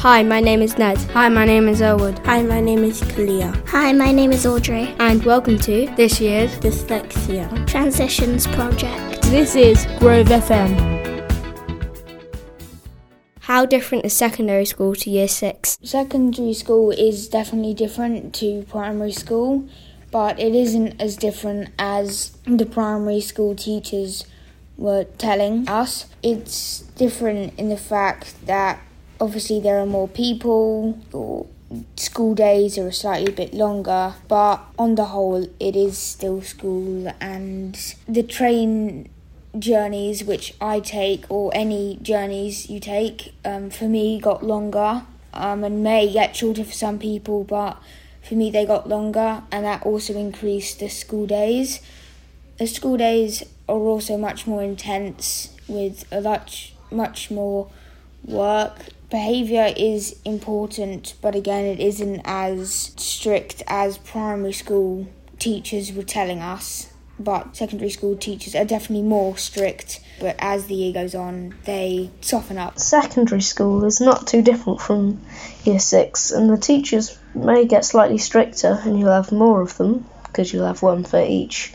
[0.00, 0.96] Hi, my name is Ned.
[1.12, 2.20] Hi, my name is Elwood.
[2.20, 3.54] Hi, my name is Kalia.
[3.68, 4.94] Hi, my name is Audrey.
[4.98, 9.20] And welcome to this year's Dyslexia Transitions Project.
[9.24, 10.72] This is Grove FM.
[13.40, 15.76] How different is secondary school to year six?
[15.82, 19.68] Secondary school is definitely different to primary school,
[20.10, 24.24] but it isn't as different as the primary school teachers
[24.78, 26.06] were telling us.
[26.22, 28.80] It's different in the fact that
[29.20, 31.46] obviously there are more people, or
[31.96, 37.12] school days are a slightly bit longer, but on the whole, it is still school,
[37.20, 39.08] and the train
[39.58, 45.02] journeys which I take, or any journeys you take, um, for me got longer
[45.34, 47.76] um, and may get shorter for some people, but
[48.22, 51.80] for me they got longer, and that also increased the school days.
[52.58, 57.70] The school days are also much more intense with a much much more
[58.24, 58.86] work.
[59.10, 66.40] Behaviour is important, but again, it isn't as strict as primary school teachers were telling
[66.40, 70.00] us but secondary school teachers are definitely more strict.
[70.18, 72.78] But as the year goes on, they soften up.
[72.78, 75.20] Secondary school is not too different from
[75.64, 80.06] year six, and the teachers may get slightly stricter, and you'll have more of them
[80.24, 81.72] because you'll have one for each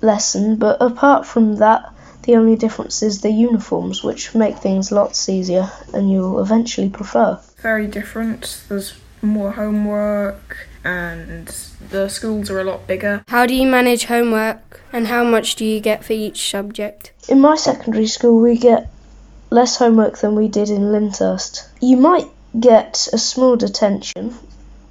[0.00, 0.56] lesson.
[0.56, 5.70] But apart from that, the only difference is the uniforms, which make things lots easier,
[5.92, 7.38] and you'll eventually prefer.
[7.58, 8.62] Very different.
[8.68, 11.46] There's more homework and
[11.90, 13.24] the schools are a lot bigger.
[13.28, 17.12] How do you manage homework and how much do you get for each subject?
[17.28, 18.90] In my secondary school, we get
[19.50, 21.68] less homework than we did in Lyndhurst.
[21.80, 22.26] You might
[22.58, 24.34] get a small detention,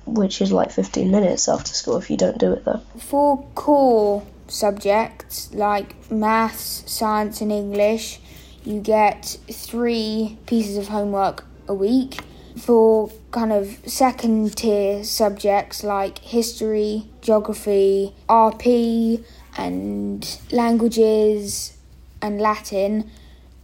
[0.05, 2.81] which is like 15 minutes after school if you don't do it though.
[2.99, 8.19] For core subjects like maths, science, and English,
[8.63, 12.19] you get three pieces of homework a week
[12.57, 19.23] for kind of second tier subjects like history, geography, RP,
[19.57, 21.77] and languages
[22.21, 23.09] and Latin,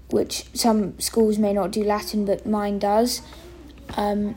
[0.10, 3.22] which some schools may not do Latin, but mine does.
[3.96, 4.36] Um,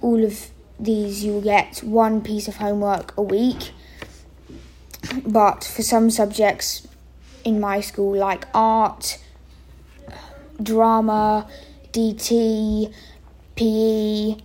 [0.00, 3.70] all of these you will get one piece of homework a week,
[5.26, 6.86] but for some subjects
[7.44, 9.18] in my school, like art,
[10.62, 11.48] drama,
[11.92, 12.92] DT,
[13.56, 14.36] PE,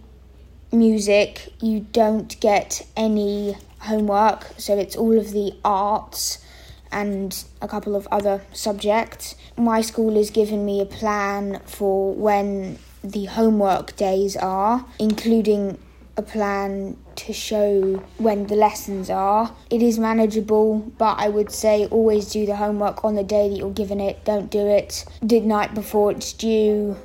[0.71, 6.43] music, you don't get any homework, so it's all of the arts
[6.91, 9.35] and a couple of other subjects.
[9.57, 15.77] My school has given me a plan for when the homework days are, including
[16.17, 19.53] a plan to show when the lessons are.
[19.69, 23.55] It is manageable, but I would say always do the homework on the day that
[23.55, 24.25] you're given it.
[24.25, 26.97] Don't do it the night before it's due,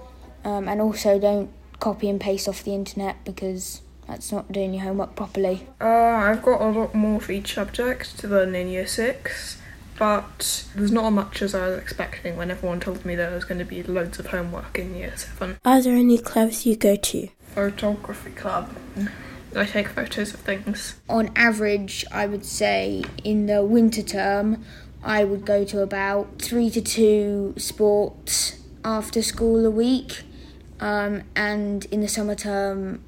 [0.45, 4.85] um, and also don't copy and paste off the internet because that's not doing your
[4.85, 5.67] homework properly.
[5.81, 9.61] Uh, I've got a lot more for each subject to learn in year six,
[9.99, 13.45] but there's not as much as I was expecting when everyone told me there was
[13.45, 15.59] going to be loads of homework in year seven.
[15.65, 17.29] Are there any clubs you go to?
[17.55, 18.71] Photography club.
[19.55, 20.97] I take photos of things.
[21.09, 24.65] On average, I would say in the winter term,
[25.03, 30.23] I would go to about three to two sports after school a week
[30.81, 33.05] um, and in the summer term,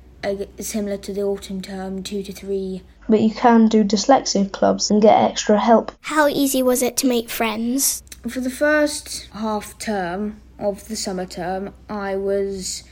[0.61, 2.83] similar to the autumn term, two to three.
[3.09, 5.93] But you can do dyslexia clubs and get extra help.
[6.03, 8.03] How easy was it to make friends?
[8.29, 12.85] For the first half term of the summer term, I was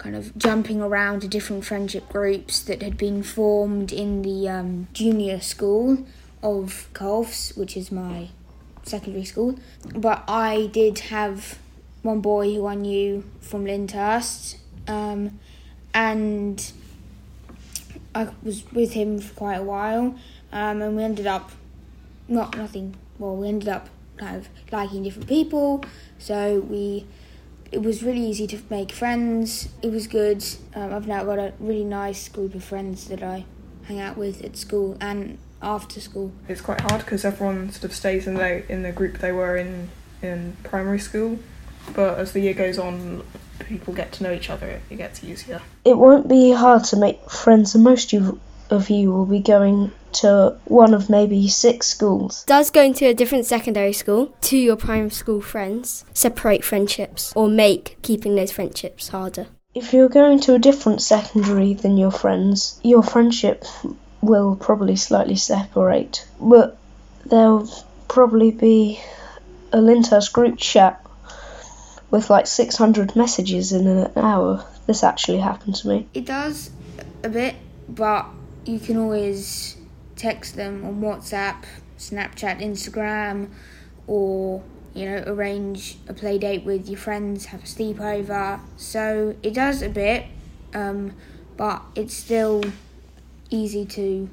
[0.00, 4.88] kind of jumping around to different friendship groups that had been formed in the um,
[4.94, 6.06] junior school
[6.42, 8.28] of Colfe's, which is my
[8.82, 9.58] secondary school.
[9.94, 11.58] But I did have
[12.00, 14.56] one boy who I knew from Lyndhurst,
[14.88, 15.38] um,
[15.92, 16.72] and
[18.14, 20.14] I was with him for quite a while,
[20.50, 21.50] um, and we ended up
[22.26, 22.96] not nothing.
[23.18, 25.84] Well, we ended up kind of liking different people,
[26.18, 27.06] so we.
[27.72, 29.68] It was really easy to make friends.
[29.82, 30.44] It was good.
[30.74, 33.44] Um, I've now got a really nice group of friends that I
[33.84, 36.32] hang out with at school and after school.
[36.48, 39.56] It's quite hard because everyone sort of stays in the in the group they were
[39.56, 39.88] in
[40.22, 41.38] in primary school
[41.94, 43.22] but as the year goes on,
[43.60, 45.60] people get to know each other, it gets easier.
[45.84, 48.12] It won't be hard to make friends, and most
[48.70, 52.44] of you will be going to one of maybe six schools.
[52.44, 57.48] Does going to a different secondary school to your primary school friends separate friendships or
[57.48, 59.46] make keeping those friendships harder?
[59.74, 63.64] If you're going to a different secondary than your friends, your friendship
[64.20, 66.76] will probably slightly separate, but
[67.24, 67.70] there'll
[68.08, 69.00] probably be
[69.72, 71.04] a Lyndhurst group chat
[72.10, 74.64] with like 600 messages in an hour.
[74.86, 76.08] This actually happened to me.
[76.12, 76.70] It does
[77.22, 77.54] a bit,
[77.88, 78.26] but
[78.64, 79.76] you can always
[80.16, 81.64] text them on WhatsApp,
[81.98, 83.50] Snapchat, Instagram,
[84.06, 84.62] or
[84.94, 88.60] you know, arrange a play date with your friends, have a sleepover.
[88.76, 90.26] So it does a bit,
[90.74, 91.14] um,
[91.56, 92.62] but it's still
[93.50, 94.28] easy to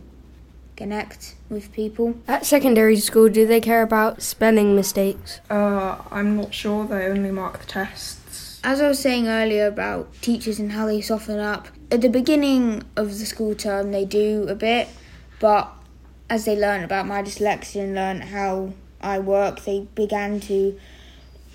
[0.75, 2.15] connect with people.
[2.27, 5.41] At secondary school, do they care about spelling mistakes?
[5.49, 6.85] Uh, I'm not sure.
[6.85, 8.59] They only mark the tests.
[8.63, 12.83] As I was saying earlier about teachers and how they soften up, at the beginning
[12.95, 14.87] of the school term they do a bit,
[15.39, 15.71] but
[16.29, 20.77] as they learn about my dyslexia and learn how I work, they began to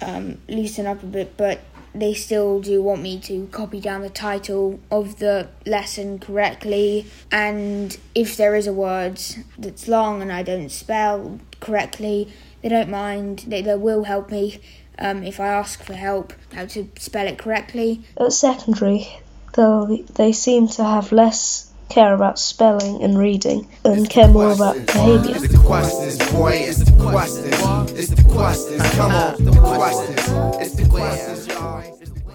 [0.00, 1.60] um, loosen up a bit, but
[1.94, 7.06] they still do want me to copy down the title of the lesson correctly.
[7.30, 9.20] And if there is a word
[9.58, 12.32] that's long and I don't spell correctly,
[12.62, 13.44] they don't mind.
[13.46, 14.60] They, they will help me
[14.98, 18.02] um, if I ask for help how to spell it correctly.
[18.18, 19.20] At secondary,
[19.52, 24.74] they they seem to have less care about spelling and reading and care more about
[24.86, 25.36] behaviour.
[25.36, 26.52] It's the questions, boy.
[26.52, 27.92] It's the questions.
[27.92, 28.82] It's the questions.
[28.92, 30.62] Come on, the questions.
[30.62, 31.82] It's the questions, y'all.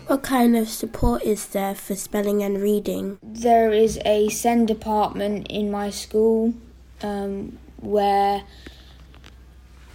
[0.08, 3.18] What kind of support is there for spelling and reading?
[3.22, 6.54] There is a SEND department in my school
[7.02, 8.44] um, where,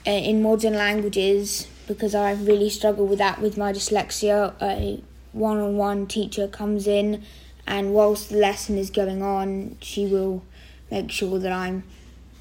[0.06, 5.02] uh, in modern languages, because I really struggle with that with my dyslexia, a
[5.32, 7.22] one on one teacher comes in
[7.66, 10.42] and whilst the lesson is going on, she will
[10.90, 11.84] make sure that I'm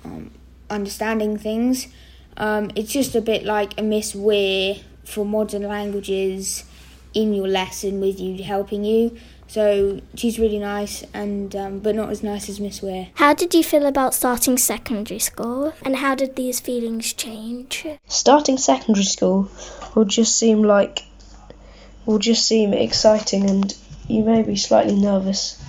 [0.03, 0.31] um,
[0.69, 1.87] understanding things.
[2.37, 6.63] Um, it's just a bit like a Miss Weir for modern languages
[7.13, 9.17] in your lesson with you helping you.
[9.47, 13.09] So she's really nice, and um, but not as nice as Miss Weir.
[13.15, 17.85] How did you feel about starting secondary school, and how did these feelings change?
[18.07, 19.51] Starting secondary school
[19.93, 21.03] will just seem like
[22.05, 23.75] will just seem exciting and
[24.07, 25.61] you may be slightly nervous,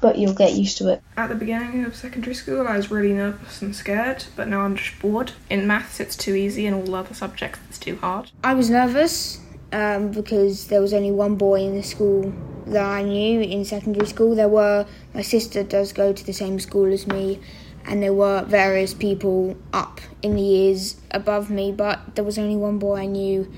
[0.00, 1.02] but you'll get used to it.
[1.16, 4.76] At the beginning of secondary school, I was really nervous and scared, but now I'm
[4.76, 5.32] just bored.
[5.48, 8.30] In maths, it's too easy, and all other subjects, it's too hard.
[8.42, 9.40] I was nervous
[9.72, 12.32] um, because there was only one boy in the school
[12.66, 14.34] that I knew in secondary school.
[14.34, 17.40] There were, my sister does go to the same school as me,
[17.86, 22.56] and there were various people up in the years above me, but there was only
[22.56, 23.50] one boy I knew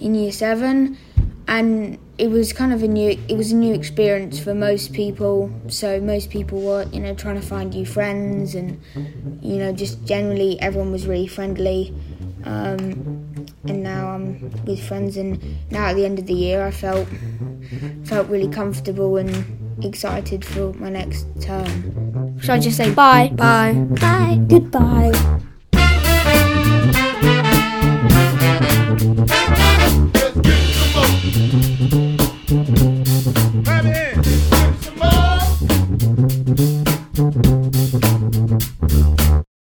[0.00, 0.98] in year seven
[1.52, 5.50] and it was kind of a new it was a new experience for most people
[5.68, 8.80] so most people were you know trying to find new friends and
[9.42, 11.94] you know just generally everyone was really friendly
[12.44, 12.80] um,
[13.68, 15.38] and now I'm with friends and
[15.70, 17.06] now at the end of the year I felt
[18.04, 23.28] felt really comfortable and excited for my next term Should I just say bye?
[23.34, 23.74] Bye.
[24.00, 24.40] Bye.
[24.48, 25.40] Goodbye.